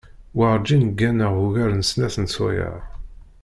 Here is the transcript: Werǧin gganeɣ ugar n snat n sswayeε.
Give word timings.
Werǧin 0.37 0.83
gganeɣ 0.99 1.33
ugar 1.45 1.71
n 1.73 1.81
snat 1.89 2.15
n 2.23 2.25
sswayeε. 2.33 2.79